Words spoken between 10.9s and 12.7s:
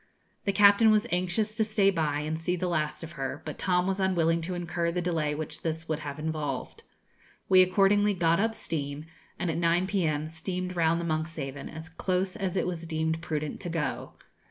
the 'Monkshaven,' as close as it